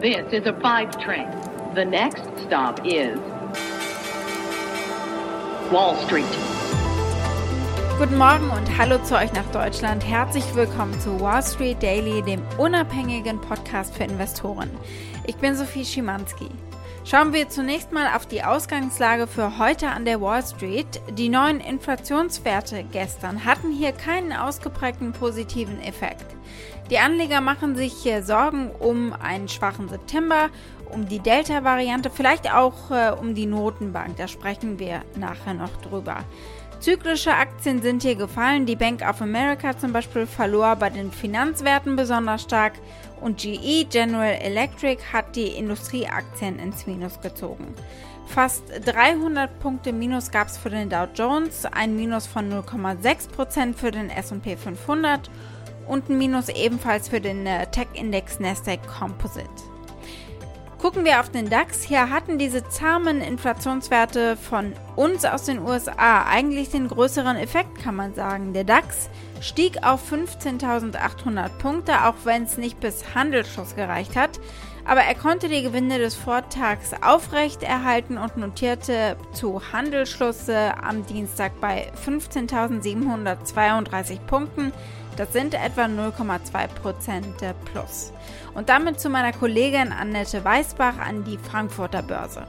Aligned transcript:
This 0.00 0.32
is 0.32 0.46
a 0.46 0.54
five 0.62 0.98
train. 0.98 1.28
The 1.74 1.84
next 1.84 2.22
stop 2.46 2.80
is 2.86 3.18
Wall 5.70 5.94
Street. 6.06 6.24
Guten 7.98 8.16
Morgen 8.16 8.48
und 8.48 8.78
hallo 8.78 8.96
zu 9.04 9.14
euch 9.14 9.30
nach 9.34 9.44
Deutschland. 9.52 10.02
Herzlich 10.02 10.54
willkommen 10.54 10.98
zu 11.00 11.20
Wall 11.20 11.42
Street 11.42 11.82
Daily, 11.82 12.22
dem 12.22 12.40
unabhängigen 12.56 13.42
Podcast 13.42 13.94
für 13.94 14.04
Investoren. 14.04 14.70
Ich 15.26 15.36
bin 15.36 15.54
Sophie 15.54 15.84
Schimanski. 15.84 16.48
Schauen 17.04 17.34
wir 17.34 17.50
zunächst 17.50 17.92
mal 17.92 18.16
auf 18.16 18.24
die 18.24 18.42
Ausgangslage 18.42 19.26
für 19.26 19.58
heute 19.58 19.88
an 19.88 20.06
der 20.06 20.22
Wall 20.22 20.42
Street. 20.42 21.02
Die 21.10 21.28
neuen 21.28 21.60
Inflationswerte 21.60 22.84
gestern 22.90 23.44
hatten 23.44 23.70
hier 23.70 23.92
keinen 23.92 24.32
ausgeprägten 24.32 25.12
positiven 25.12 25.78
Effekt. 25.82 26.24
Die 26.90 26.98
Anleger 26.98 27.40
machen 27.40 27.76
sich 27.76 27.92
hier 27.92 28.22
Sorgen 28.22 28.70
um 28.78 29.12
einen 29.12 29.48
schwachen 29.48 29.88
September, 29.88 30.50
um 30.90 31.08
die 31.08 31.20
Delta-Variante, 31.20 32.10
vielleicht 32.10 32.52
auch 32.52 32.90
äh, 32.90 33.12
um 33.12 33.34
die 33.34 33.46
Notenbank. 33.46 34.16
Da 34.16 34.26
sprechen 34.26 34.78
wir 34.78 35.02
nachher 35.16 35.54
noch 35.54 35.76
drüber. 35.82 36.24
Zyklische 36.80 37.34
Aktien 37.34 37.82
sind 37.82 38.02
hier 38.02 38.14
gefallen. 38.14 38.64
Die 38.64 38.74
Bank 38.74 39.02
of 39.02 39.20
America 39.20 39.76
zum 39.76 39.92
Beispiel 39.92 40.26
verlor 40.26 40.76
bei 40.76 40.88
den 40.88 41.12
Finanzwerten 41.12 41.94
besonders 41.94 42.42
stark 42.42 42.72
und 43.20 43.38
GE 43.38 43.84
General 43.84 44.32
Electric 44.40 45.02
hat 45.12 45.36
die 45.36 45.48
Industrieaktien 45.48 46.58
ins 46.58 46.86
Minus 46.86 47.20
gezogen. 47.20 47.74
Fast 48.26 48.62
300 48.84 49.58
Punkte 49.58 49.92
Minus 49.92 50.30
gab 50.30 50.48
es 50.48 50.56
für 50.56 50.70
den 50.70 50.88
Dow 50.88 51.06
Jones, 51.14 51.66
ein 51.66 51.96
Minus 51.96 52.26
von 52.26 52.50
0,6% 52.50 53.74
für 53.74 53.90
den 53.90 54.08
SP 54.08 54.56
500 54.56 55.28
und 55.86 56.08
ein 56.08 56.18
Minus 56.18 56.48
ebenfalls 56.48 57.08
für 57.08 57.20
den 57.20 57.46
äh, 57.46 57.66
Tech-Index 57.66 58.40
Nasdaq 58.40 58.80
Composite. 58.86 59.70
Gucken 60.80 61.04
wir 61.04 61.20
auf 61.20 61.28
den 61.28 61.50
DAX. 61.50 61.82
Hier 61.82 62.08
hatten 62.08 62.38
diese 62.38 62.66
zahmen 62.66 63.20
Inflationswerte 63.20 64.38
von 64.38 64.72
uns 64.96 65.26
aus 65.26 65.44
den 65.44 65.58
USA 65.58 66.24
eigentlich 66.24 66.70
den 66.70 66.88
größeren 66.88 67.36
Effekt, 67.36 67.82
kann 67.82 67.96
man 67.96 68.14
sagen. 68.14 68.54
Der 68.54 68.64
DAX 68.64 69.10
stieg 69.42 69.86
auf 69.86 70.10
15.800 70.10 71.50
Punkte, 71.58 72.06
auch 72.06 72.14
wenn 72.24 72.44
es 72.44 72.56
nicht 72.56 72.80
bis 72.80 73.14
Handelsschluss 73.14 73.76
gereicht 73.76 74.16
hat. 74.16 74.40
Aber 74.86 75.02
er 75.02 75.14
konnte 75.14 75.50
die 75.50 75.62
Gewinne 75.62 75.98
des 75.98 76.14
Vortags 76.14 76.92
aufrechterhalten 77.02 78.16
und 78.16 78.38
notierte 78.38 79.18
zu 79.32 79.60
Handelsschluss 79.72 80.48
am 80.48 81.04
Dienstag 81.04 81.60
bei 81.60 81.92
15.732 82.06 84.18
Punkten. 84.20 84.72
Das 85.20 85.34
sind 85.34 85.52
etwa 85.52 85.82
0,2% 85.82 87.52
plus. 87.70 88.10
Und 88.54 88.70
damit 88.70 88.98
zu 88.98 89.10
meiner 89.10 89.34
Kollegin 89.34 89.92
Annette 89.92 90.42
Weißbach 90.42 90.96
an 90.96 91.24
die 91.24 91.36
Frankfurter 91.36 92.00
Börse. 92.02 92.46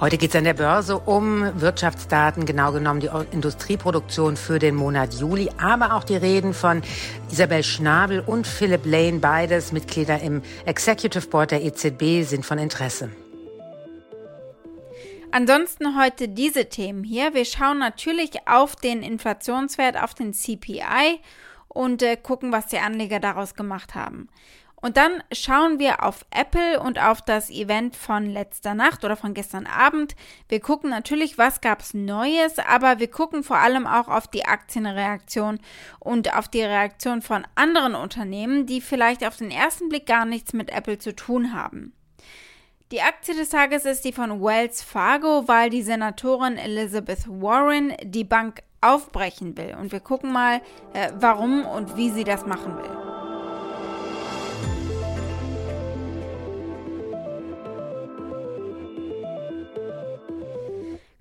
Heute 0.00 0.18
geht 0.18 0.30
es 0.30 0.36
an 0.36 0.42
der 0.42 0.54
Börse 0.54 0.98
um 0.98 1.60
Wirtschaftsdaten, 1.60 2.44
genau 2.44 2.72
genommen 2.72 2.98
die 2.98 3.10
Industrieproduktion 3.30 4.36
für 4.36 4.58
den 4.58 4.74
Monat 4.74 5.14
Juli, 5.14 5.48
aber 5.62 5.94
auch 5.94 6.02
die 6.02 6.16
Reden 6.16 6.54
von 6.54 6.82
Isabel 7.30 7.62
Schnabel 7.62 8.18
und 8.18 8.48
Philipp 8.48 8.84
Lane, 8.84 9.20
beides 9.20 9.70
Mitglieder 9.70 10.20
im 10.20 10.42
Executive 10.66 11.28
Board 11.28 11.52
der 11.52 11.62
EZB, 11.62 12.24
sind 12.24 12.44
von 12.44 12.58
Interesse. 12.58 13.10
Ansonsten 15.30 15.96
heute 15.96 16.26
diese 16.26 16.68
Themen 16.68 17.04
hier. 17.04 17.32
Wir 17.32 17.44
schauen 17.44 17.78
natürlich 17.78 18.48
auf 18.48 18.74
den 18.74 19.04
Inflationswert, 19.04 20.02
auf 20.02 20.14
den 20.14 20.32
CPI 20.32 21.20
und 21.72 22.02
äh, 22.02 22.16
gucken, 22.16 22.52
was 22.52 22.66
die 22.66 22.78
Anleger 22.78 23.20
daraus 23.20 23.54
gemacht 23.54 23.94
haben. 23.94 24.28
Und 24.82 24.96
dann 24.96 25.22
schauen 25.30 25.78
wir 25.78 26.02
auf 26.02 26.24
Apple 26.30 26.80
und 26.80 26.98
auf 26.98 27.20
das 27.20 27.50
Event 27.50 27.96
von 27.96 28.24
letzter 28.24 28.74
Nacht 28.74 29.04
oder 29.04 29.14
von 29.14 29.34
gestern 29.34 29.66
Abend. 29.66 30.16
Wir 30.48 30.60
gucken 30.60 30.88
natürlich, 30.88 31.36
was 31.36 31.60
gab 31.60 31.80
es 31.80 31.92
Neues, 31.92 32.58
aber 32.58 32.98
wir 32.98 33.10
gucken 33.10 33.42
vor 33.42 33.58
allem 33.58 33.86
auch 33.86 34.08
auf 34.08 34.26
die 34.26 34.46
Aktienreaktion 34.46 35.60
und 35.98 36.34
auf 36.34 36.48
die 36.48 36.62
Reaktion 36.62 37.20
von 37.20 37.46
anderen 37.56 37.94
Unternehmen, 37.94 38.64
die 38.64 38.80
vielleicht 38.80 39.26
auf 39.26 39.36
den 39.36 39.50
ersten 39.50 39.90
Blick 39.90 40.06
gar 40.06 40.24
nichts 40.24 40.54
mit 40.54 40.70
Apple 40.70 40.98
zu 40.98 41.14
tun 41.14 41.52
haben. 41.52 41.92
Die 42.90 43.02
Aktie 43.02 43.34
des 43.36 43.50
Tages 43.50 43.84
ist 43.84 44.04
die 44.04 44.12
von 44.12 44.42
Wells 44.42 44.82
Fargo, 44.82 45.46
weil 45.46 45.70
die 45.70 45.82
Senatorin 45.82 46.56
Elizabeth 46.56 47.28
Warren 47.28 47.92
die 48.02 48.24
Bank 48.24 48.62
aufbrechen 48.80 49.56
will. 49.56 49.76
Und 49.78 49.92
wir 49.92 50.00
gucken 50.00 50.32
mal, 50.32 50.60
äh, 50.92 51.12
warum 51.14 51.64
und 51.64 51.96
wie 51.96 52.10
sie 52.10 52.24
das 52.24 52.46
machen 52.46 52.76
will. 52.76 53.10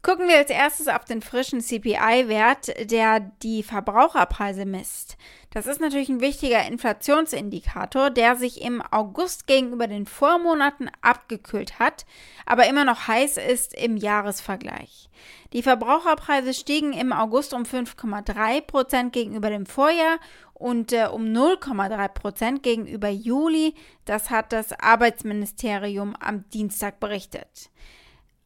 Gucken 0.09 0.27
wir 0.27 0.37
als 0.37 0.49
erstes 0.49 0.87
auf 0.87 1.05
den 1.05 1.21
frischen 1.21 1.61
CPI-Wert, 1.61 2.89
der 2.89 3.19
die 3.43 3.61
Verbraucherpreise 3.61 4.65
misst. 4.65 5.17
Das 5.51 5.65
ist 5.65 5.81
natürlich 5.81 6.09
ein 6.09 6.21
wichtiger 6.21 6.63
Inflationsindikator, 6.67 8.11
der 8.11 8.35
sich 8.35 8.61
im 8.61 8.83
August 8.91 9.47
gegenüber 9.47 9.87
den 9.87 10.05
Vormonaten 10.05 10.91
abgekühlt 11.01 11.79
hat, 11.79 12.05
aber 12.45 12.67
immer 12.67 12.85
noch 12.85 13.07
heiß 13.07 13.37
ist 13.37 13.73
im 13.73 13.97
Jahresvergleich. 13.97 15.09
Die 15.53 15.63
Verbraucherpreise 15.63 16.53
stiegen 16.53 16.93
im 16.93 17.11
August 17.11 17.55
um 17.55 17.63
5,3 17.63 18.61
Prozent 18.61 19.11
gegenüber 19.11 19.49
dem 19.49 19.65
Vorjahr 19.65 20.19
und 20.53 20.93
äh, 20.93 21.07
um 21.07 21.23
0,3 21.23 22.07
Prozent 22.09 22.63
gegenüber 22.63 23.09
Juli. 23.09 23.73
Das 24.05 24.29
hat 24.29 24.53
das 24.53 24.71
Arbeitsministerium 24.73 26.15
am 26.19 26.47
Dienstag 26.49 26.99
berichtet. 26.99 27.71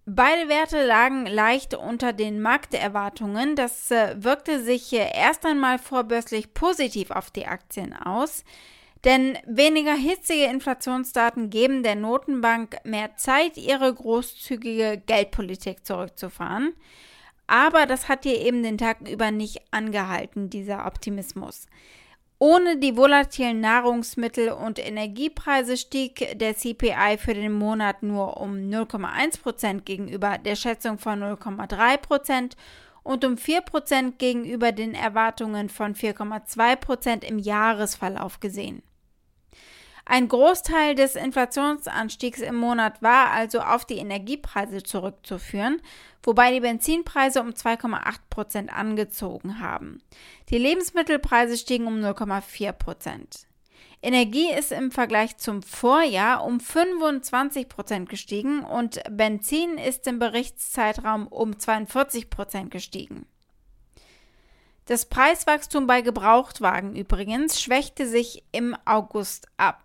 Beide 0.06 0.50
Werte 0.50 0.86
lagen 0.86 1.26
leicht 1.26 1.76
unter 1.76 2.12
den 2.12 2.42
Markterwartungen. 2.42 3.56
Das 3.56 3.90
äh, 3.90 4.16
wirkte 4.22 4.62
sich 4.62 4.92
äh, 4.92 5.10
erst 5.16 5.46
einmal 5.46 5.80
vorbörslich 5.80 6.54
positiv 6.54 7.10
auf 7.10 7.32
die 7.32 7.46
Aktien 7.46 7.94
aus. 7.96 8.44
Denn 9.06 9.38
weniger 9.46 9.94
hitzige 9.94 10.46
Inflationsdaten 10.46 11.50
geben 11.50 11.84
der 11.84 11.96
Notenbank 11.96 12.78
mehr 12.84 13.16
Zeit, 13.16 13.58
ihre 13.58 13.94
großzügige 13.94 15.02
Geldpolitik 15.06 15.86
zurückzufahren. 15.86 16.74
Aber 17.48 17.86
das 17.86 18.08
hat 18.10 18.24
hier 18.24 18.40
eben 18.40 18.64
den 18.64 18.78
Tag 18.78 19.08
über 19.08 19.32
nicht 19.32 19.62
angehalten, 19.72 20.50
dieser 20.50 20.86
Optimismus. 20.86 21.68
Ohne 22.46 22.76
die 22.76 22.98
volatilen 22.98 23.62
Nahrungsmittel- 23.62 24.52
und 24.52 24.78
Energiepreise 24.78 25.78
stieg 25.78 26.38
der 26.38 26.58
CPI 26.58 27.18
für 27.18 27.34
den 27.34 27.54
Monat 27.54 28.04
nur 28.04 28.36
um 28.36 28.56
0,1% 28.70 29.84
gegenüber 29.86 30.38
der 30.38 30.58
Schätzung 30.58 30.98
von 30.98 31.24
0,3% 31.24 32.58
und 33.02 33.24
um 33.24 33.36
4% 33.36 34.18
gegenüber 34.18 34.74
den 34.74 34.94
Erwartungen 34.94 35.70
von 35.70 35.96
4,2% 35.96 37.24
im 37.24 37.40
Jahresverlauf 37.40 38.42
gesehen. 38.42 38.84
Ein 40.06 40.28
Großteil 40.28 40.96
des 40.96 41.16
Inflationsanstiegs 41.16 42.42
im 42.42 42.56
Monat 42.56 43.02
war 43.02 43.32
also 43.32 43.62
auf 43.62 43.86
die 43.86 43.98
Energiepreise 43.98 44.84
zurückzuführen, 44.84 45.82
wobei 46.22 46.52
die 46.52 46.60
Benzinpreise 46.60 47.40
um 47.42 47.52
2,8 47.52 48.18
Prozent 48.30 48.74
angezogen 48.74 49.62
haben. 49.62 50.02
Die 50.50 50.58
Lebensmittelpreise 50.58 51.58
stiegen 51.58 51.88
um 51.88 51.96
0,4 52.00 52.74
Prozent. 52.74 53.48
Energie 54.02 54.52
ist 54.52 54.74
im 54.74 54.92
Vergleich 54.92 55.38
zum 55.38 55.62
Vorjahr 55.62 56.44
um 56.44 56.60
25 56.60 57.70
Prozent 57.70 58.10
gestiegen 58.10 58.66
und 58.66 59.02
Benzin 59.10 59.78
ist 59.78 60.06
im 60.08 60.20
Berichtszeitraum 60.20 61.28
um 61.28 61.58
42 61.58 62.30
Prozent 62.30 62.72
gestiegen. 62.72 63.26
Das 64.86 65.06
Preiswachstum 65.06 65.88
bei 65.88 66.02
Gebrauchtwagen 66.02 66.96
übrigens 66.96 67.62
schwächte 67.62 68.06
sich 68.06 68.44
im 68.52 68.76
August 68.84 69.48
ab. 69.56 69.82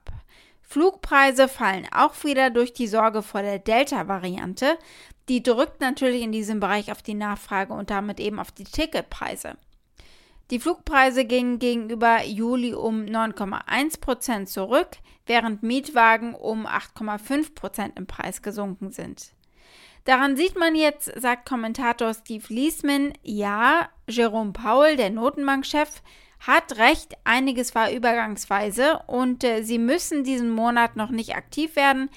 Flugpreise 0.62 1.46
fallen 1.48 1.86
auch 1.94 2.24
wieder 2.24 2.50
durch 2.50 2.72
die 2.72 2.88
Sorge 2.88 3.22
vor 3.22 3.42
der 3.42 3.60
Delta-Variante. 3.60 4.76
Die 5.28 5.42
drückt 5.42 5.80
natürlich 5.80 6.22
in 6.22 6.32
diesem 6.32 6.58
Bereich 6.58 6.90
auf 6.90 7.00
die 7.00 7.14
Nachfrage 7.14 7.72
und 7.72 7.90
damit 7.90 8.18
eben 8.18 8.40
auf 8.40 8.50
die 8.50 8.64
Ticketpreise. 8.64 9.56
Die 10.50 10.58
Flugpreise 10.58 11.24
gingen 11.24 11.58
gegenüber 11.58 12.24
Juli 12.24 12.74
um 12.74 13.02
9,1% 13.02 14.46
zurück, 14.46 14.96
während 15.26 15.62
Mietwagen 15.62 16.34
um 16.34 16.66
8,5% 16.66 17.96
im 17.96 18.06
Preis 18.06 18.42
gesunken 18.42 18.90
sind. 18.90 19.32
Daran 20.08 20.38
sieht 20.38 20.58
man 20.58 20.74
jetzt, 20.74 21.12
sagt 21.20 21.46
Kommentator 21.46 22.14
Steve 22.14 22.46
Liesman, 22.48 23.12
ja, 23.22 23.90
Jerome 24.08 24.54
Powell, 24.54 24.96
der 24.96 25.10
Notenbankchef, 25.10 26.02
hat 26.40 26.78
recht, 26.78 27.18
einiges 27.24 27.74
war 27.74 27.92
übergangsweise 27.92 29.00
und 29.06 29.44
äh, 29.44 29.60
sie 29.60 29.78
müssen 29.78 30.24
diesen 30.24 30.48
Monat 30.48 30.96
noch 30.96 31.10
nicht 31.10 31.36
aktiv 31.36 31.76
werden, 31.76 32.08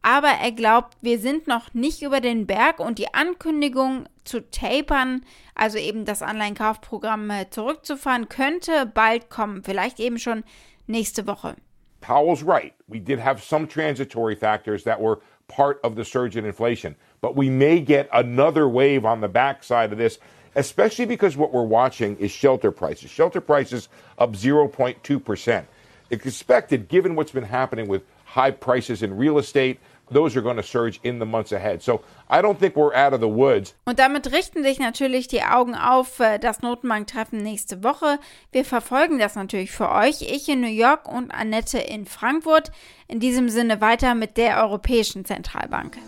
aber 0.00 0.28
er 0.28 0.52
glaubt, 0.52 0.96
wir 1.00 1.18
sind 1.18 1.48
noch 1.48 1.74
nicht 1.74 2.02
über 2.02 2.20
den 2.20 2.46
Berg 2.46 2.78
und 2.78 3.00
die 3.00 3.12
Ankündigung 3.14 4.08
zu 4.22 4.48
tapern, 4.48 5.22
also 5.56 5.76
eben 5.76 6.04
das 6.04 6.22
Anleihenkaufprogramm 6.22 7.28
äh, 7.30 7.50
zurückzufahren, 7.50 8.28
könnte 8.28 8.86
bald 8.86 9.28
kommen, 9.28 9.64
vielleicht 9.64 9.98
eben 9.98 10.20
schon 10.20 10.44
nächste 10.86 11.26
Woche. 11.26 11.56
Powell's 12.00 12.46
right. 12.46 12.74
We 12.86 13.00
did 13.00 13.18
have 13.18 13.42
some 13.42 13.66
transitory 13.66 14.36
factors 14.36 14.84
that 14.84 15.00
were 15.00 15.18
part 15.50 15.80
of 15.82 15.96
the 15.96 16.04
surge 16.04 16.36
in 16.36 16.44
inflation, 16.44 16.94
but 17.20 17.36
we 17.36 17.50
may 17.50 17.80
get 17.80 18.08
another 18.12 18.68
wave 18.68 19.04
on 19.04 19.20
the 19.20 19.28
backside 19.28 19.92
of 19.92 19.98
this, 19.98 20.18
especially 20.54 21.04
because 21.04 21.36
what 21.36 21.52
we're 21.52 21.64
watching 21.64 22.16
is 22.18 22.30
shelter 22.30 22.70
prices. 22.70 23.10
Shelter 23.10 23.40
prices 23.40 23.88
up 24.18 24.32
0.2%. 24.32 25.64
It's 26.10 26.26
expected, 26.26 26.88
given 26.88 27.14
what's 27.14 27.32
been 27.32 27.44
happening 27.44 27.88
with 27.88 28.02
high 28.24 28.52
prices 28.52 29.02
in 29.02 29.16
real 29.16 29.38
estate, 29.38 29.80
those 30.12 30.36
are 30.36 30.42
going 30.42 30.56
to 30.56 30.62
surge 30.62 31.00
in 31.02 31.18
the 31.18 31.24
months 31.24 31.52
ahead. 31.52 31.82
So 31.82 32.02
I 32.28 32.42
don't 32.42 32.58
think 32.58 32.76
we're 32.76 32.94
out 32.94 33.12
of 33.12 33.20
the 33.20 33.28
woods. 33.28 33.74
Und 33.84 33.98
damit 33.98 34.32
richten 34.32 34.62
sich 34.62 34.78
natürlich 34.78 35.28
die 35.28 35.42
Augen 35.42 35.74
auf 35.74 36.20
äh, 36.20 36.38
das 36.38 36.62
Notenbanktreffen 36.62 37.42
nächste 37.42 37.82
Woche. 37.82 38.18
Wir 38.52 38.64
verfolgen 38.64 39.18
das 39.18 39.34
natürlich 39.34 39.70
für 39.70 39.90
euch. 39.90 40.22
Ich 40.22 40.48
in 40.48 40.60
New 40.60 40.66
York 40.66 41.08
und 41.08 41.30
Annette 41.32 41.78
in 41.78 42.06
Frankfurt. 42.06 42.70
In 43.08 43.20
diesem 43.20 43.48
Sinne 43.48 43.80
weiter 43.80 44.14
mit 44.14 44.36
der 44.36 44.62
Europäischen 44.62 45.24
Zentralbank. 45.24 45.98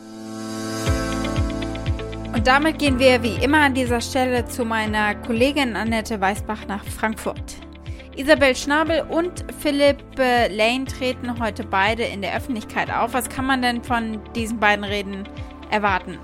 Und 2.35 2.47
damit 2.47 2.79
gehen 2.79 2.99
wir 2.99 3.23
wie 3.23 3.35
immer 3.45 3.59
an 3.59 3.75
dieser 3.75 4.01
Stelle 4.01 4.47
zu 4.47 4.65
meiner 4.65 5.15
Kollegin 5.15 5.77
Annette 5.77 6.21
Weißbach 6.21 6.67
nach 6.67 6.85
Frankfurt. 6.85 7.57
Isabel 8.15 8.55
Schnabel 8.55 9.07
und 9.09 9.45
Philipp 9.61 10.03
äh, 10.19 10.49
Lane 10.49 10.85
treten 10.85 11.41
heute 11.41 11.65
beide 11.65 12.03
in 12.03 12.21
der 12.21 12.37
Öffentlichkeit 12.37 12.91
auf. 12.91 13.15
Was 13.15 13.29
kann 13.31 13.47
man 13.47 13.63
denn 13.63 13.83
von 13.83 14.21
diesen 14.35 14.61
beiden 14.61 14.85
Reden 14.85 15.27
erwarten? 15.71 16.19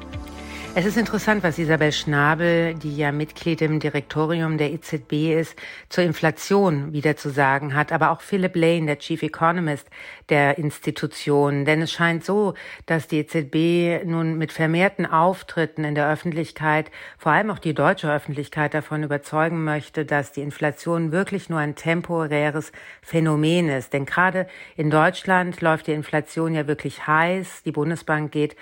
Es 0.74 0.84
ist 0.86 0.96
interessant, 0.96 1.42
was 1.42 1.58
Isabel 1.58 1.90
Schnabel, 1.90 2.74
die 2.74 2.96
ja 2.96 3.10
Mitglied 3.10 3.62
im 3.62 3.80
Direktorium 3.80 4.58
der 4.58 4.70
EZB 4.72 5.34
ist, 5.34 5.56
zur 5.88 6.04
Inflation 6.04 6.92
wieder 6.92 7.16
zu 7.16 7.30
sagen 7.30 7.74
hat, 7.74 7.90
aber 7.90 8.10
auch 8.10 8.20
Philip 8.20 8.54
Lane, 8.54 8.86
der 8.86 8.98
Chief 8.98 9.20
Economist 9.24 9.88
der 10.28 10.56
Institution. 10.58 11.64
Denn 11.64 11.82
es 11.82 11.90
scheint 11.90 12.24
so, 12.24 12.54
dass 12.86 13.08
die 13.08 13.18
EZB 13.18 14.04
nun 14.04 14.38
mit 14.38 14.52
vermehrten 14.52 15.04
Auftritten 15.04 15.82
in 15.82 15.96
der 15.96 16.08
Öffentlichkeit, 16.08 16.92
vor 17.16 17.32
allem 17.32 17.50
auch 17.50 17.58
die 17.58 17.74
deutsche 17.74 18.12
Öffentlichkeit 18.12 18.72
davon 18.72 19.02
überzeugen 19.02 19.64
möchte, 19.64 20.04
dass 20.04 20.30
die 20.30 20.42
Inflation 20.42 21.10
wirklich 21.10 21.48
nur 21.48 21.58
ein 21.58 21.74
temporäres 21.74 22.70
Phänomen 23.02 23.68
ist. 23.68 23.94
Denn 23.94 24.06
gerade 24.06 24.46
in 24.76 24.90
Deutschland 24.90 25.60
läuft 25.60 25.88
die 25.88 25.92
Inflation 25.92 26.54
ja 26.54 26.68
wirklich 26.68 27.06
heiß. 27.06 27.62
Die 27.64 27.72
Bundesbank 27.72 28.30
geht 28.30 28.54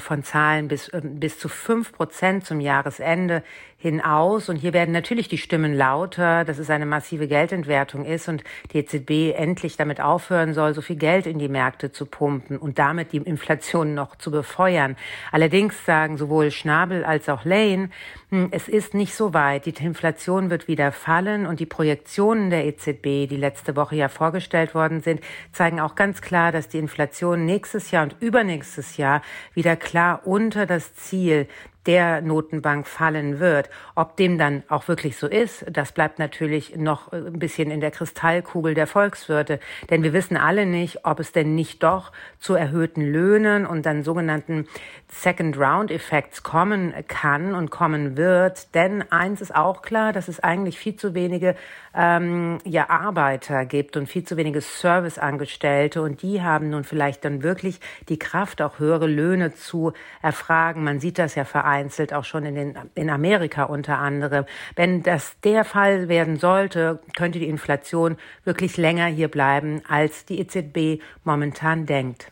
von 0.00 0.24
Zahlen 0.24 0.68
bis, 0.68 0.88
äh, 0.88 1.00
bis 1.02 1.38
zu 1.38 1.48
fünf 1.48 1.92
Prozent 1.92 2.44
zum 2.44 2.60
Jahresende 2.60 3.42
hinaus. 3.80 4.48
Und 4.48 4.56
hier 4.56 4.72
werden 4.72 4.90
natürlich 4.90 5.28
die 5.28 5.38
Stimmen 5.38 5.72
lauter, 5.72 6.44
dass 6.44 6.58
es 6.58 6.68
eine 6.68 6.84
massive 6.84 7.28
Geldentwertung 7.28 8.04
ist 8.04 8.28
und 8.28 8.42
die 8.72 8.78
EZB 8.78 9.38
endlich 9.38 9.76
damit 9.76 10.00
aufhören 10.00 10.52
soll, 10.52 10.74
so 10.74 10.82
viel 10.82 10.96
Geld 10.96 11.26
in 11.26 11.38
die 11.38 11.48
Märkte 11.48 11.92
zu 11.92 12.04
pumpen 12.04 12.58
und 12.58 12.80
damit 12.80 13.12
die 13.12 13.18
Inflation 13.18 13.94
noch 13.94 14.16
zu 14.16 14.32
befeuern. 14.32 14.96
Allerdings 15.30 15.86
sagen 15.86 16.18
sowohl 16.18 16.50
Schnabel 16.50 17.04
als 17.04 17.28
auch 17.28 17.44
Lane, 17.44 17.90
hm, 18.30 18.48
es 18.50 18.68
ist 18.68 18.94
nicht 18.94 19.14
so 19.14 19.32
weit. 19.32 19.66
Die 19.66 19.74
Inflation 19.84 20.50
wird 20.50 20.66
wieder 20.66 20.90
fallen 20.90 21.46
und 21.46 21.60
die 21.60 21.66
Projektionen 21.66 22.50
der 22.50 22.66
EZB, 22.66 23.28
die 23.28 23.36
letzte 23.36 23.76
Woche 23.76 23.94
ja 23.94 24.08
vorgestellt 24.08 24.74
worden 24.74 25.02
sind, 25.02 25.20
zeigen 25.52 25.78
auch 25.78 25.94
ganz 25.94 26.20
klar, 26.20 26.50
dass 26.50 26.68
die 26.68 26.78
Inflation 26.78 27.46
nächstes 27.46 27.92
Jahr 27.92 28.02
und 28.02 28.16
übernächstes 28.18 28.96
Jahr 28.96 29.22
wieder 29.54 29.76
klar 29.76 30.26
unter 30.26 30.66
das 30.66 30.94
Ziel 30.94 31.46
der 31.88 32.20
Notenbank 32.20 32.86
fallen 32.86 33.40
wird. 33.40 33.70
Ob 33.94 34.14
dem 34.16 34.36
dann 34.36 34.62
auch 34.68 34.88
wirklich 34.88 35.16
so 35.16 35.26
ist, 35.26 35.64
das 35.70 35.92
bleibt 35.92 36.18
natürlich 36.18 36.76
noch 36.76 37.10
ein 37.12 37.38
bisschen 37.38 37.70
in 37.70 37.80
der 37.80 37.90
Kristallkugel 37.90 38.74
der 38.74 38.86
Volkswirte. 38.86 39.58
Denn 39.88 40.02
wir 40.02 40.12
wissen 40.12 40.36
alle 40.36 40.66
nicht, 40.66 41.06
ob 41.06 41.18
es 41.18 41.32
denn 41.32 41.54
nicht 41.54 41.82
doch 41.82 42.12
zu 42.38 42.54
erhöhten 42.54 43.10
Löhnen 43.10 43.64
und 43.64 43.86
dann 43.86 44.04
sogenannten 44.04 44.68
Second 45.08 45.58
Round 45.58 45.90
Effects 45.90 46.42
kommen 46.42 46.92
kann 47.08 47.54
und 47.54 47.70
kommen 47.70 48.18
wird. 48.18 48.74
Denn 48.74 49.10
eins 49.10 49.40
ist 49.40 49.56
auch 49.56 49.80
klar, 49.80 50.12
dass 50.12 50.28
es 50.28 50.40
eigentlich 50.40 50.78
viel 50.78 50.96
zu 50.96 51.14
wenige 51.14 51.56
ähm, 51.98 52.58
ja, 52.64 52.88
Arbeiter 52.90 53.66
gibt 53.66 53.96
und 53.96 54.06
viel 54.06 54.22
zu 54.22 54.36
wenige 54.36 54.60
Serviceangestellte 54.60 56.00
und 56.00 56.22
die 56.22 56.40
haben 56.40 56.70
nun 56.70 56.84
vielleicht 56.84 57.24
dann 57.24 57.42
wirklich 57.42 57.80
die 58.08 58.20
Kraft, 58.20 58.62
auch 58.62 58.78
höhere 58.78 59.08
Löhne 59.08 59.52
zu 59.52 59.92
erfragen. 60.22 60.84
Man 60.84 61.00
sieht 61.00 61.18
das 61.18 61.34
ja 61.34 61.44
vereinzelt 61.44 62.14
auch 62.14 62.24
schon 62.24 62.46
in, 62.46 62.54
den, 62.54 62.78
in 62.94 63.10
Amerika 63.10 63.64
unter 63.64 63.98
anderem. 63.98 64.44
Wenn 64.76 65.02
das 65.02 65.40
der 65.42 65.64
Fall 65.64 66.08
werden 66.08 66.36
sollte, 66.36 67.00
könnte 67.16 67.40
die 67.40 67.48
Inflation 67.48 68.16
wirklich 68.44 68.76
länger 68.76 69.06
hier 69.06 69.28
bleiben, 69.28 69.82
als 69.88 70.24
die 70.24 70.38
EZB 70.38 71.02
momentan 71.24 71.84
denkt. 71.84 72.30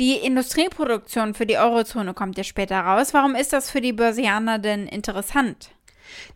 Die 0.00 0.14
Industrieproduktion 0.14 1.34
für 1.34 1.46
die 1.46 1.58
Eurozone 1.58 2.14
kommt 2.14 2.36
ja 2.38 2.42
später 2.42 2.80
raus. 2.80 3.14
Warum 3.14 3.36
ist 3.36 3.52
das 3.52 3.70
für 3.70 3.82
die 3.82 3.92
Börsianer 3.92 4.58
denn 4.58 4.86
interessant? 4.86 5.70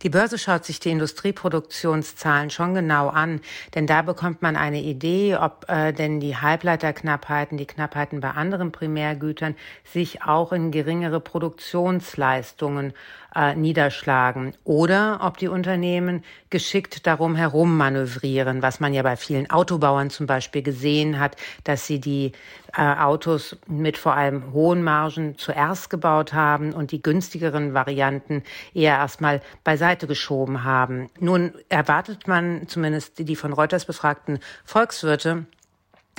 Die 0.01 0.09
Börse 0.09 0.37
schaut 0.37 0.65
sich 0.65 0.79
die 0.79 0.91
Industrieproduktionszahlen 0.91 2.49
schon 2.49 2.73
genau 2.73 3.09
an, 3.09 3.41
denn 3.73 3.87
da 3.87 4.01
bekommt 4.01 4.41
man 4.41 4.55
eine 4.55 4.81
Idee, 4.81 5.35
ob 5.35 5.65
äh, 5.67 5.91
denn 5.93 6.19
die 6.19 6.37
Halbleiterknappheiten, 6.37 7.57
die 7.57 7.65
Knappheiten 7.65 8.19
bei 8.19 8.31
anderen 8.31 8.71
Primärgütern 8.71 9.55
sich 9.83 10.23
auch 10.23 10.51
in 10.51 10.71
geringere 10.71 11.19
Produktionsleistungen 11.19 12.93
äh, 13.35 13.53
niederschlagen 13.55 14.53
oder 14.63 15.19
ob 15.21 15.37
die 15.37 15.49
Unternehmen 15.49 16.23
geschickt 16.49 17.05
darum 17.05 17.35
herum 17.35 17.75
manövrieren, 17.77 18.61
was 18.61 18.79
man 18.79 18.93
ja 18.93 19.03
bei 19.03 19.17
vielen 19.17 19.49
Autobauern 19.49 20.09
zum 20.09 20.25
Beispiel 20.25 20.61
gesehen 20.61 21.19
hat, 21.19 21.35
dass 21.65 21.85
sie 21.85 21.99
die 21.99 22.31
äh, 22.77 22.81
Autos 22.81 23.57
mit 23.67 23.97
vor 23.97 24.15
allem 24.15 24.51
hohen 24.53 24.83
Margen 24.83 25.37
zuerst 25.37 25.89
gebaut 25.89 26.33
haben 26.33 26.73
und 26.73 26.91
die 26.91 27.01
günstigeren 27.01 27.73
Varianten 27.73 28.43
eher 28.73 28.95
erstmal 28.95 29.41
beiseite 29.63 30.07
geschoben 30.07 30.63
haben. 30.63 31.09
Nun 31.19 31.53
erwartet 31.69 32.27
man 32.27 32.67
zumindest 32.67 33.27
die 33.27 33.35
von 33.35 33.53
Reuters 33.53 33.85
befragten 33.85 34.39
Volkswirte, 34.65 35.45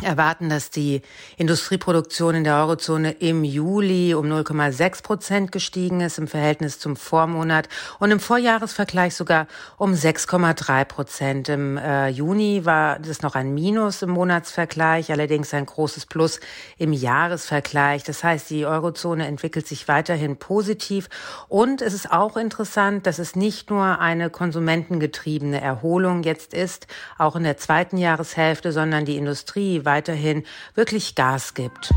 erwarten, 0.02 0.50
dass 0.50 0.68
die 0.68 1.00
Industrieproduktion 1.38 2.34
in 2.34 2.44
der 2.44 2.56
Eurozone 2.56 3.12
im 3.12 3.44
Juli 3.44 4.12
um 4.14 4.26
0,6 4.26 5.02
Prozent 5.02 5.52
gestiegen 5.52 6.02
ist 6.02 6.18
im 6.18 6.28
Verhältnis 6.28 6.78
zum 6.78 6.96
Vormonat 6.96 7.68
und 7.98 8.10
im 8.10 8.20
Vorjahresvergleich 8.20 9.14
sogar 9.14 9.46
um 9.78 9.94
6,3 9.94 10.84
Prozent. 10.84 11.48
Im 11.48 11.78
äh, 11.78 12.08
Juni 12.08 12.66
war 12.66 12.98
das 12.98 13.22
noch 13.22 13.34
ein 13.36 13.54
Minus 13.54 14.02
im 14.02 14.10
Monatsvergleich, 14.10 15.10
allerdings 15.10 15.54
ein 15.54 15.64
großes 15.64 16.04
Plus 16.04 16.40
im 16.76 16.92
Jahresvergleich. 16.92 18.04
Das 18.04 18.22
heißt, 18.22 18.50
die 18.50 18.66
Eurozone 18.66 19.26
entwickelt 19.26 19.66
sich 19.66 19.88
weiterhin 19.88 20.36
positiv 20.36 21.08
und 21.48 21.80
es 21.80 21.94
ist 21.94 22.12
auch 22.12 22.36
interessant, 22.36 23.06
dass 23.06 23.18
es 23.18 23.34
nicht 23.34 23.70
nur 23.70 23.98
eine 23.98 24.28
konsumentengetriebene 24.28 25.58
Erholung 25.58 26.22
jetzt 26.22 26.52
ist, 26.52 26.86
auch 27.16 27.34
in 27.34 27.44
der 27.44 27.56
zweiten 27.56 27.96
Jahreshälfte, 27.96 28.72
sondern 28.72 29.06
die 29.06 29.16
Industrie 29.16 29.85
weiterhin 29.86 30.44
wirklich 30.74 31.14
Gas 31.14 31.54
gibt. 31.54 31.90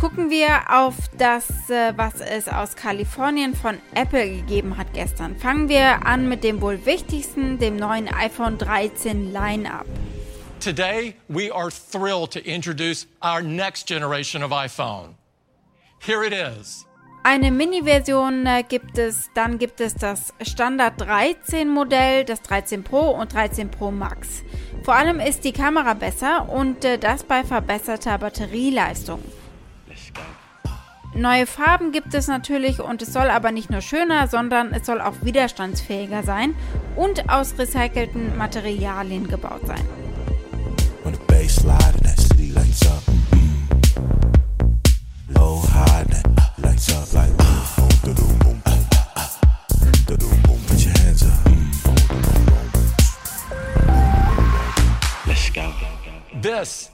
Gucken 0.00 0.30
wir 0.30 0.70
auf 0.70 0.94
das, 1.18 1.68
äh, 1.68 1.92
was 1.96 2.20
es 2.20 2.48
aus 2.48 2.74
Kalifornien 2.74 3.54
von 3.54 3.78
Apple 3.94 4.30
gegeben 4.30 4.78
hat 4.78 4.94
gestern. 4.94 5.36
Fangen 5.36 5.68
wir 5.68 6.06
an 6.06 6.26
mit 6.26 6.42
dem 6.42 6.62
wohl 6.62 6.86
wichtigsten, 6.86 7.58
dem 7.58 7.76
neuen 7.76 8.08
iPhone 8.08 8.56
13 8.56 9.30
Line-up. 9.30 9.86
Today 10.58 11.14
we 11.28 11.54
are 11.54 11.70
thrilled 11.70 12.30
to 12.32 12.40
introduce 12.40 13.06
our 13.22 13.42
next 13.42 13.86
generation 13.86 14.42
of 14.42 14.52
iPhone. 14.52 15.16
Here 15.98 16.24
it 16.24 16.32
is. 16.32 16.86
Eine 17.22 17.50
Mini-Version 17.50 18.46
äh, 18.46 18.62
gibt 18.66 18.96
es, 18.96 19.30
dann 19.34 19.58
gibt 19.58 19.82
es 19.82 19.94
das 19.94 20.32
Standard 20.40 20.98
13 20.98 21.68
Modell, 21.68 22.24
das 22.24 22.40
13 22.40 22.82
Pro 22.82 23.10
und 23.10 23.34
13 23.34 23.70
Pro 23.70 23.90
Max. 23.90 24.42
Vor 24.84 24.94
allem 24.94 25.20
ist 25.20 25.44
die 25.44 25.52
Kamera 25.52 25.92
besser 25.92 26.48
und 26.48 26.82
äh, 26.82 26.96
das 26.96 27.24
bei 27.24 27.44
verbesserter 27.44 28.16
Batterieleistung. 28.16 29.22
Neue 31.14 31.44
Farben 31.44 31.92
gibt 31.92 32.14
es 32.14 32.26
natürlich 32.26 32.80
und 32.80 33.02
es 33.02 33.12
soll 33.12 33.28
aber 33.28 33.52
nicht 33.52 33.68
nur 33.68 33.82
schöner, 33.82 34.26
sondern 34.26 34.72
es 34.72 34.86
soll 34.86 35.02
auch 35.02 35.16
widerstandsfähiger 35.20 36.22
sein 36.22 36.54
und 36.96 37.28
aus 37.28 37.58
recycelten 37.58 38.38
Materialien 38.38 39.28
gebaut 39.28 39.66
sein. 39.66 39.99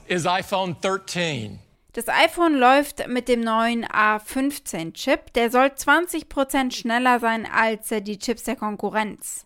Is 0.07 0.25
iPhone 0.25 0.75
13. 0.81 1.59
Das 1.93 2.07
iPhone 2.07 2.55
läuft 2.55 3.07
mit 3.07 3.27
dem 3.27 3.41
neuen 3.41 3.85
A15-Chip. 3.85 5.33
Der 5.33 5.49
soll 5.49 5.67
20% 5.67 6.71
schneller 6.71 7.19
sein 7.19 7.47
als 7.51 7.91
äh, 7.91 8.01
die 8.01 8.19
Chips 8.19 8.43
der 8.43 8.55
Konkurrenz. 8.55 9.45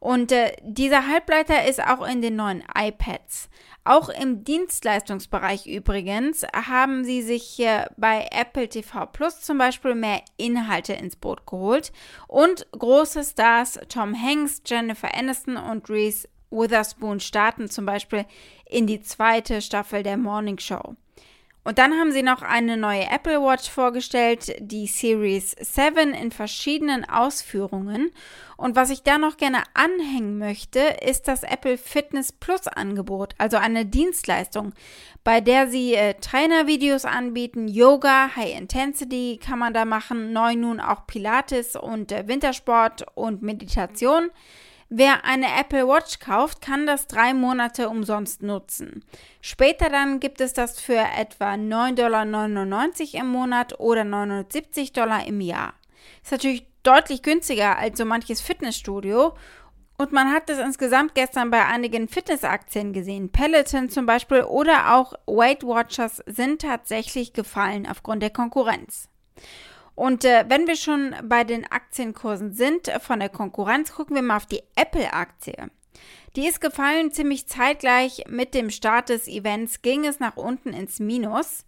Und 0.00 0.32
äh, 0.32 0.56
dieser 0.62 1.06
Halbleiter 1.06 1.66
ist 1.66 1.82
auch 1.82 2.06
in 2.06 2.20
den 2.20 2.36
neuen 2.36 2.64
iPads. 2.76 3.48
Auch 3.84 4.08
im 4.08 4.44
Dienstleistungsbereich 4.44 5.66
übrigens 5.66 6.44
haben 6.54 7.04
sie 7.04 7.22
sich 7.22 7.44
hier 7.44 7.88
bei 7.96 8.28
Apple 8.32 8.68
TV 8.68 9.06
Plus 9.06 9.40
zum 9.42 9.58
Beispiel 9.58 9.94
mehr 9.94 10.22
Inhalte 10.36 10.94
ins 10.94 11.16
Boot 11.16 11.46
geholt 11.46 11.92
und 12.26 12.66
große 12.72 13.22
Stars 13.24 13.78
Tom 13.88 14.14
Hanks, 14.20 14.62
Jennifer 14.66 15.14
Aniston 15.14 15.56
und 15.56 15.88
Reese 15.88 16.28
Witherspoon 16.54 17.20
starten 17.20 17.68
zum 17.68 17.84
Beispiel 17.84 18.24
in 18.74 18.86
die 18.88 19.00
zweite 19.00 19.62
Staffel 19.62 20.02
der 20.02 20.16
Morning 20.16 20.58
Show. 20.58 20.96
Und 21.62 21.78
dann 21.78 21.94
haben 21.94 22.12
sie 22.12 22.22
noch 22.22 22.42
eine 22.42 22.76
neue 22.76 23.08
Apple 23.10 23.40
Watch 23.40 23.70
vorgestellt, 23.70 24.54
die 24.58 24.86
Series 24.86 25.52
7 25.58 26.12
in 26.12 26.30
verschiedenen 26.30 27.08
Ausführungen. 27.08 28.10
Und 28.58 28.76
was 28.76 28.90
ich 28.90 29.02
da 29.02 29.16
noch 29.16 29.38
gerne 29.38 29.62
anhängen 29.72 30.36
möchte, 30.38 30.80
ist 30.80 31.26
das 31.26 31.42
Apple 31.42 31.78
Fitness 31.78 32.32
Plus 32.32 32.66
Angebot, 32.66 33.34
also 33.38 33.56
eine 33.56 33.86
Dienstleistung, 33.86 34.74
bei 35.24 35.40
der 35.40 35.68
sie 35.68 35.94
äh, 35.94 36.14
Trainervideos 36.14 37.06
anbieten, 37.06 37.66
Yoga, 37.66 38.36
High 38.36 38.58
Intensity 38.58 39.40
kann 39.42 39.58
man 39.58 39.72
da 39.72 39.86
machen, 39.86 40.34
neu 40.34 40.54
nun 40.56 40.80
auch 40.80 41.06
Pilates 41.06 41.76
und 41.76 42.12
äh, 42.12 42.28
Wintersport 42.28 43.06
und 43.14 43.40
Meditation. 43.42 44.30
Wer 44.88 45.24
eine 45.24 45.46
Apple 45.58 45.88
Watch 45.88 46.18
kauft, 46.18 46.60
kann 46.60 46.86
das 46.86 47.06
drei 47.06 47.34
Monate 47.34 47.88
umsonst 47.88 48.42
nutzen. 48.42 49.04
Später 49.40 49.88
dann 49.88 50.20
gibt 50.20 50.40
es 50.40 50.52
das 50.52 50.78
für 50.80 50.98
etwa 51.18 51.54
9,99 51.54 51.94
Dollar 51.94 53.22
im 53.22 53.28
Monat 53.28 53.80
oder 53.80 54.04
970 54.04 54.92
Dollar 54.92 55.26
im 55.26 55.40
Jahr. 55.40 55.74
Ist 56.22 56.32
natürlich 56.32 56.66
deutlich 56.82 57.22
günstiger 57.22 57.78
als 57.78 57.98
so 57.98 58.04
manches 58.04 58.40
Fitnessstudio 58.40 59.34
und 59.96 60.12
man 60.12 60.32
hat 60.32 60.48
das 60.48 60.58
insgesamt 60.58 61.14
gestern 61.14 61.50
bei 61.50 61.64
einigen 61.64 62.08
Fitnessaktien 62.08 62.92
gesehen. 62.92 63.30
Peloton 63.30 63.88
zum 63.88 64.06
Beispiel 64.06 64.42
oder 64.42 64.94
auch 64.94 65.14
Weight 65.26 65.62
Watchers 65.62 66.22
sind 66.26 66.62
tatsächlich 66.62 67.32
gefallen 67.32 67.86
aufgrund 67.88 68.22
der 68.22 68.30
Konkurrenz. 68.30 69.08
Und 69.94 70.24
äh, 70.24 70.44
wenn 70.48 70.66
wir 70.66 70.76
schon 70.76 71.14
bei 71.24 71.44
den 71.44 71.70
Aktienkursen 71.70 72.52
sind 72.52 72.88
äh, 72.88 72.98
von 73.00 73.20
der 73.20 73.28
Konkurrenz, 73.28 73.92
gucken 73.92 74.16
wir 74.16 74.22
mal 74.22 74.36
auf 74.36 74.46
die 74.46 74.62
Apple-Aktie. 74.74 75.70
Die 76.36 76.48
ist 76.48 76.60
gefallen 76.60 77.12
ziemlich 77.12 77.46
zeitgleich 77.46 78.24
mit 78.28 78.54
dem 78.54 78.70
Start 78.70 79.08
des 79.08 79.28
Events, 79.28 79.82
ging 79.82 80.04
es 80.04 80.18
nach 80.18 80.36
unten 80.36 80.72
ins 80.72 80.98
Minus. 80.98 81.64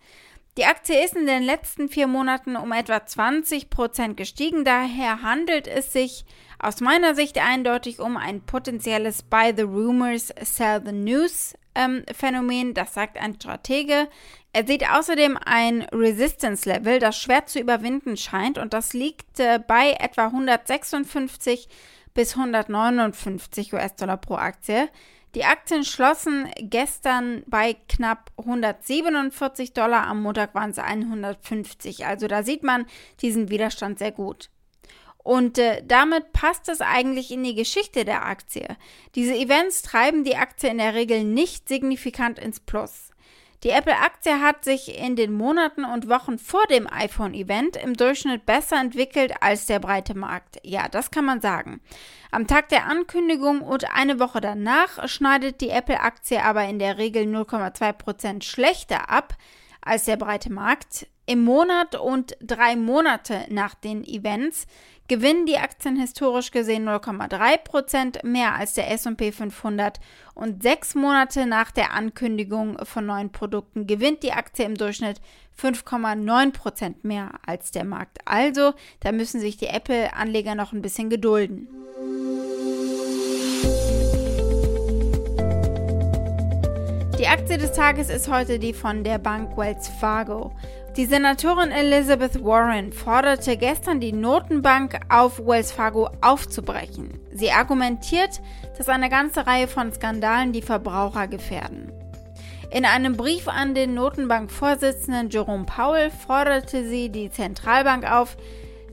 Die 0.59 0.65
Aktie 0.65 1.05
ist 1.05 1.15
in 1.15 1.27
den 1.27 1.43
letzten 1.43 1.89
vier 1.89 2.07
Monaten 2.07 2.57
um 2.57 2.73
etwa 2.73 3.05
20 3.05 3.69
Prozent 3.69 4.17
gestiegen. 4.17 4.65
Daher 4.65 5.23
handelt 5.23 5.69
es 5.69 5.93
sich 5.93 6.25
aus 6.59 6.81
meiner 6.81 7.15
Sicht 7.15 7.39
eindeutig 7.39 8.01
um 8.01 8.17
ein 8.17 8.41
potenzielles 8.41 9.23
Buy 9.23 9.53
the 9.55 9.63
Rumors, 9.63 10.33
Sell 10.41 10.83
the 10.85 10.93
News 10.93 11.55
ähm, 11.75 12.05
Phänomen. 12.11 12.73
Das 12.73 12.95
sagt 12.95 13.19
ein 13.19 13.35
Stratege. 13.35 14.09
Er 14.57 14.67
sieht 14.67 14.89
außerdem 14.89 15.39
ein 15.45 15.83
Resistance 15.93 16.67
Level, 16.67 16.99
das 16.99 17.21
schwer 17.21 17.45
zu 17.45 17.61
überwinden 17.61 18.17
scheint 18.17 18.57
und 18.57 18.73
das 18.73 18.95
liegt 18.95 19.39
äh, 19.39 19.59
bei 19.59 19.91
etwa 20.01 20.29
156 20.29 21.69
bis 22.15 22.39
159 22.39 23.75
US-Dollar 23.75 24.17
pro 24.17 24.37
Aktie. 24.37 24.89
Die 25.35 25.45
Aktien 25.45 25.85
schlossen 25.85 26.49
gestern 26.59 27.43
bei 27.47 27.77
knapp 27.87 28.31
147 28.39 29.75
Dollar, 29.75 30.07
am 30.07 30.23
Montag 30.23 30.55
waren 30.55 30.71
es 30.71 30.79
150. 30.79 32.07
Also 32.07 32.27
da 32.27 32.43
sieht 32.43 32.63
man 32.63 32.87
diesen 33.21 33.51
Widerstand 33.51 33.99
sehr 33.99 34.13
gut. 34.13 34.49
Und 35.19 35.59
äh, 35.59 35.83
damit 35.85 36.33
passt 36.33 36.71
es 36.71 36.81
eigentlich 36.81 37.31
in 37.31 37.45
die 37.45 37.55
Geschichte 37.55 38.07
der 38.07 38.25
Aktie. 38.25 38.79
Diese 39.17 39.35
Events 39.35 39.83
treiben 39.83 40.25
die 40.25 40.37
Aktie 40.37 40.71
in 40.71 40.79
der 40.79 40.95
Regel 40.95 41.25
nicht 41.25 41.69
signifikant 41.69 42.39
ins 42.39 42.59
Plus. 42.59 43.06
Die 43.67 43.73
Apple-Aktie 43.73 44.41
hat 44.41 44.63
sich 44.63 44.97
in 44.97 45.17
den 45.17 45.33
Monaten 45.33 45.85
und 45.85 46.09
Wochen 46.09 46.39
vor 46.39 46.65
dem 46.71 46.87
iPhone-Event 46.89 47.77
im 47.77 47.95
Durchschnitt 47.95 48.47
besser 48.47 48.81
entwickelt 48.81 49.33
als 49.41 49.67
der 49.67 49.81
breite 49.81 50.17
Markt. 50.17 50.61
Ja, 50.63 50.87
das 50.89 51.11
kann 51.11 51.25
man 51.25 51.41
sagen. 51.41 51.81
Am 52.31 52.47
Tag 52.47 52.69
der 52.69 52.87
Ankündigung 52.87 53.63
und 53.63 53.93
eine 53.93 54.21
Woche 54.21 54.41
danach 54.41 55.09
schneidet 55.09 55.61
die 55.61 55.71
Apple-Aktie 55.71 56.45
aber 56.45 56.63
in 56.69 56.79
der 56.79 56.97
Regel 56.97 57.25
0,2% 57.25 58.45
schlechter 58.45 59.11
ab 59.11 59.37
als 59.81 60.05
der 60.05 60.17
breite 60.17 60.53
Markt. 60.53 61.09
Im 61.29 61.43
Monat 61.43 61.97
und 61.97 62.37
drei 62.41 62.77
Monate 62.77 63.47
nach 63.49 63.75
den 63.75 64.05
Events 64.05 64.69
gewinnen 65.09 65.45
die 65.45 65.59
Aktien 65.59 65.97
historisch 65.97 66.53
gesehen 66.53 66.89
0,3% 66.89 68.25
mehr 68.25 68.55
als 68.55 68.75
der 68.75 68.93
S&P 68.93 69.33
500 69.33 69.99
und 70.37 70.63
sechs 70.63 70.95
Monate 70.95 71.47
nach 71.47 71.73
der 71.73 71.93
Ankündigung 71.93 72.79
von 72.85 73.07
neuen 73.07 73.33
Produkten 73.33 73.89
gewinnt 73.89 74.23
die 74.23 74.33
Aktie 74.33 74.65
im 74.65 74.77
Durchschnitt 74.77 75.21
5,9% 75.61 76.95
mehr 77.03 77.33
als 77.45 77.73
der 77.73 77.85
Markt. 77.85 78.19
Also, 78.25 78.75
da 79.01 79.11
müssen 79.11 79.41
sich 79.41 79.57
die 79.57 79.67
Apple-Anleger 79.67 80.55
noch 80.55 80.73
ein 80.73 80.83
bisschen 80.83 81.11
gedulden. 81.11 81.67
Die 87.19 87.27
Aktie 87.27 87.57
des 87.57 87.73
Tages 87.73 88.11
ist 88.11 88.29
heute 88.29 88.59
die 88.59 88.75
von 88.75 89.03
der 89.03 89.19
Bank 89.19 89.57
Wells 89.57 89.89
Fargo. 89.89 90.53
Die 90.97 91.05
Senatorin 91.05 91.73
Elizabeth 91.73 92.43
Warren 92.43 92.91
forderte 92.91 93.59
gestern 93.59 94.01
die 94.01 94.15
Notenbank 94.15 94.99
auf, 95.11 95.39
Wells 95.39 95.71
Fargo 95.71 96.09
aufzubrechen. 96.23 97.21
Sie 97.35 97.51
argumentiert, 97.51 98.41
dass 98.79 98.89
eine 98.89 99.11
ganze 99.11 99.47
Reihe 99.47 99.69
von 99.69 99.93
Skandalen 99.93 100.55
die 100.55 100.63
Verbraucher 100.63 101.29
gefährden. 101.29 101.93
In 102.71 102.87
einem 102.87 103.15
Brief 103.15 103.47
an 103.47 103.75
den 103.75 103.93
Notenbankvorsitzenden 103.93 105.29
Jerome 105.29 105.67
Powell 105.67 106.11
forderte 106.11 106.89
sie 106.89 107.11
die 107.11 107.31
Zentralbank 107.31 108.11
auf, 108.11 108.39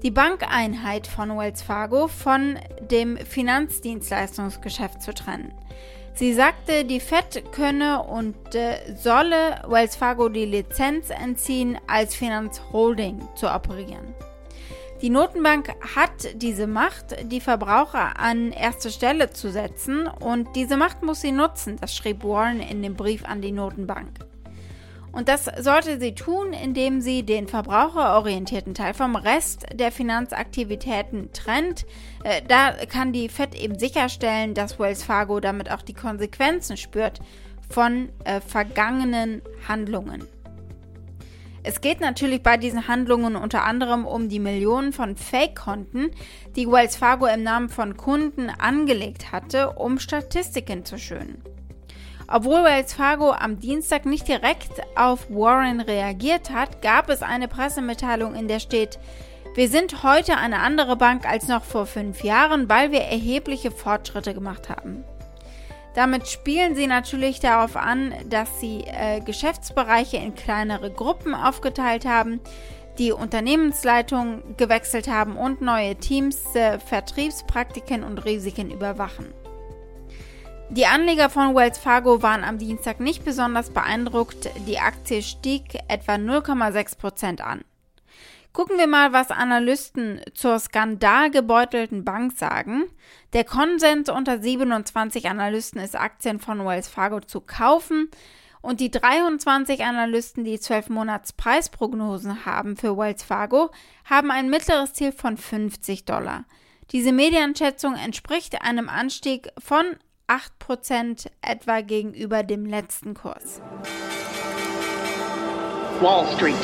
die 0.04 0.12
Bankeinheit 0.12 1.08
von 1.08 1.38
Wells 1.38 1.62
Fargo 1.62 2.10
von 2.10 2.60
dem 2.82 3.16
Finanzdienstleistungsgeschäft 3.16 5.02
zu 5.02 5.14
trennen. 5.14 5.54
Sie 6.16 6.34
sagte, 6.34 6.86
die 6.86 7.00
Fed 7.00 7.52
könne 7.52 8.04
und 8.04 8.54
äh, 8.54 8.96
solle 8.96 9.62
Wells 9.68 9.96
Fargo 9.96 10.30
die 10.30 10.46
Lizenz 10.46 11.10
entziehen, 11.10 11.80
als 11.88 12.16
Finanzholding 12.16 13.20
zu 13.36 13.48
operieren. 13.48 14.14
Die 15.02 15.10
Notenbank 15.10 15.74
hat 15.96 16.30
diese 16.36 16.68
Macht, 16.68 17.16
die 17.24 17.42
Verbraucher 17.42 18.20
an 18.20 18.52
erste 18.52 18.90
Stelle 18.90 19.32
zu 19.32 19.52
setzen 19.52 20.08
und 20.08 20.56
diese 20.56 20.78
Macht 20.78 21.02
muss 21.02 21.22
sie 21.22 21.32
nutzen, 21.32 21.78
das 21.82 21.96
schrieb 21.96 22.24
Warren 22.24 22.62
in 22.62 22.82
dem 22.82 22.94
Brief 22.94 23.26
an 23.26 23.42
die 23.42 23.52
Notenbank. 23.52 24.33
Und 25.14 25.30
das 25.30 25.46
sollte 25.46 26.00
sie 26.00 26.16
tun, 26.16 26.54
indem 26.54 27.00
sie 27.00 27.24
den 27.24 27.48
verbraucherorientierten 27.48 28.74
Teil 28.74 28.96
vom 28.96 29.16
Rest 29.16 29.68
der 29.72 29.92
Finanzaktivitäten 29.92 31.32
trennt. 31.32 31.86
Äh, 32.24 32.42
da 32.48 32.72
kann 32.88 33.14
die 33.14 33.30
Fed 33.30 33.54
eben 33.54 33.78
sicherstellen, 33.78 34.56
dass 34.56 34.80
Wells 34.80 35.04
Fargo 35.04 35.40
damit 35.40 35.72
auch 35.72 35.84
die 35.84 35.94
Konsequenzen 35.94 36.78
spürt 36.78 37.20
von 37.70 38.10
äh, 38.26 38.42
vergangenen 38.42 39.44
Handlungen. 39.68 40.28
Es 41.62 41.80
geht 41.80 42.02
natürlich 42.02 42.42
bei 42.42 42.58
diesen 42.58 42.88
Handlungen 42.88 43.36
unter 43.36 43.64
anderem 43.64 44.06
um 44.06 44.30
die 44.30 44.40
Millionen 44.40 44.94
von 44.94 45.16
Fake-Konten, 45.16 46.10
die 46.56 46.68
Wells 46.68 46.96
Fargo 46.98 47.28
im 47.28 47.44
Namen 47.44 47.70
von 47.70 47.96
Kunden 47.96 48.50
angelegt 48.50 49.32
hatte, 49.32 49.74
um 49.74 50.00
Statistiken 50.00 50.84
zu 50.86 50.98
schönen. 50.98 51.53
Obwohl 52.36 52.64
Wells 52.64 52.96
Fargo 52.96 53.32
am 53.32 53.60
Dienstag 53.60 54.08
nicht 54.08 54.28
direkt 54.28 54.82
auf 54.96 55.30
Warren 55.30 55.80
reagiert 55.80 56.50
hat, 56.50 56.82
gab 56.82 57.10
es 57.10 57.22
eine 57.22 57.48
Pressemitteilung, 57.48 58.34
in 58.34 58.48
der 58.48 58.60
steht, 58.60 58.98
wir 59.54 59.70
sind 59.70 60.02
heute 60.02 60.38
eine 60.38 60.58
andere 60.58 60.96
Bank 60.96 61.30
als 61.30 61.48
noch 61.48 61.64
vor 61.64 61.86
fünf 61.86 62.24
Jahren, 62.24 62.68
weil 62.70 62.92
wir 62.92 63.02
erhebliche 63.02 63.70
Fortschritte 63.70 64.34
gemacht 64.34 64.68
haben. 64.70 65.04
Damit 65.94 66.28
spielen 66.28 66.74
sie 66.74 66.88
natürlich 66.88 67.40
darauf 67.40 67.76
an, 67.76 68.16
dass 68.32 68.60
sie 68.60 68.84
äh, 68.88 69.20
Geschäftsbereiche 69.20 70.18
in 70.18 70.34
kleinere 70.34 70.90
Gruppen 70.90 71.36
aufgeteilt 71.36 72.08
haben, 72.08 72.40
die 72.98 73.12
Unternehmensleitung 73.12 74.58
gewechselt 74.58 75.08
haben 75.08 75.38
und 75.38 75.62
neue 75.62 75.98
Teams, 75.98 76.56
äh, 76.56 76.80
Vertriebspraktiken 76.80 78.04
und 78.04 78.26
Risiken 78.26 78.72
überwachen. 78.72 79.32
Die 80.70 80.86
Anleger 80.88 81.30
von 81.30 81.56
Wells 81.56 81.78
Fargo 81.78 82.22
waren 82.24 82.44
am 82.44 82.58
Dienstag 82.58 83.00
nicht 83.00 83.24
besonders 83.24 83.70
beeindruckt. 83.70 84.50
Die 84.68 84.80
Aktie 84.80 85.22
stieg 85.22 85.78
etwa 85.88 86.14
0,6% 86.14 87.42
an. 87.42 87.64
Gucken 88.54 88.78
wir 88.78 88.88
mal, 88.88 89.14
was 89.14 89.32
Analysten 89.32 90.22
zur 90.34 90.60
skandalgebeutelten 90.60 92.06
Bank 92.06 92.38
sagen. 92.38 92.86
Der 93.34 93.44
Konsens 93.44 94.10
unter 94.10 94.40
27 94.40 95.28
Analysten 95.28 95.82
ist, 95.82 95.96
Aktien 95.96 96.40
von 96.40 96.66
Wells 96.66 96.88
Fargo 96.88 97.20
zu 97.20 97.42
kaufen. 97.42 98.10
Und 98.62 98.80
die 98.80 98.92
23 98.92 99.84
Analysten, 99.84 100.44
die 100.44 100.60
12 100.60 100.90
Monats 100.90 101.34
Preisprognosen 101.34 102.46
haben 102.46 102.78
für 102.78 102.98
Wells 102.98 103.24
Fargo, 103.24 103.72
haben 104.06 104.32
ein 104.32 104.50
mittleres 104.50 104.94
Ziel 104.94 105.12
von 105.12 105.36
50 105.36 106.06
Dollar. 106.06 106.46
Diese 106.92 107.12
Medienschätzung 107.12 107.96
entspricht 107.96 108.62
einem 108.62 108.88
Anstieg 108.88 109.50
von 109.58 109.84
8% 110.28 111.28
etwa 111.42 111.82
gegenüber 111.82 112.44
dem 112.44 112.66
letzten 112.66 113.14
Kurs. 113.14 113.62
Wall 116.02 116.26
Street. 116.36 116.56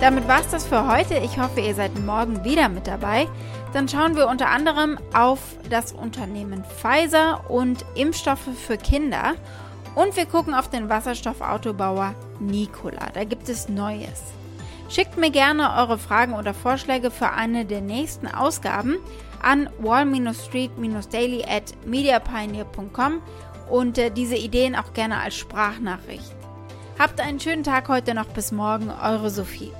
Damit 0.00 0.28
war 0.28 0.40
es 0.40 0.48
das 0.48 0.66
für 0.66 0.86
heute. 0.88 1.16
Ich 1.16 1.38
hoffe, 1.38 1.60
ihr 1.60 1.74
seid 1.74 1.98
morgen 2.04 2.44
wieder 2.44 2.68
mit 2.68 2.86
dabei. 2.86 3.28
Dann 3.72 3.88
schauen 3.88 4.16
wir 4.16 4.28
unter 4.28 4.48
anderem 4.48 4.98
auf 5.14 5.40
das 5.70 5.92
Unternehmen 5.92 6.64
Pfizer 6.64 7.50
und 7.50 7.84
Impfstoffe 7.94 8.48
für 8.66 8.76
Kinder. 8.76 9.34
Und 9.94 10.16
wir 10.16 10.26
gucken 10.26 10.54
auf 10.54 10.68
den 10.68 10.88
Wasserstoffautobauer 10.88 12.14
Nikola. 12.40 13.08
Da 13.14 13.24
gibt 13.24 13.48
es 13.48 13.68
Neues. 13.68 14.22
Schickt 14.88 15.16
mir 15.16 15.30
gerne 15.30 15.74
eure 15.78 15.98
Fragen 15.98 16.34
oder 16.34 16.54
Vorschläge 16.54 17.10
für 17.10 17.30
eine 17.30 17.64
der 17.64 17.80
nächsten 17.80 18.28
Ausgaben 18.28 18.96
an 19.46 19.70
wall-street-daily 19.78 21.44
at 21.44 21.72
mediapioneer.com 21.86 23.22
und 23.70 23.96
äh, 23.96 24.10
diese 24.10 24.36
Ideen 24.36 24.74
auch 24.74 24.92
gerne 24.92 25.18
als 25.20 25.36
Sprachnachricht. 25.36 26.34
Habt 26.98 27.20
einen 27.20 27.38
schönen 27.38 27.62
Tag 27.62 27.88
heute 27.88 28.14
noch 28.14 28.26
bis 28.26 28.50
morgen, 28.50 28.90
eure 28.90 29.30
Sophie. 29.30 29.72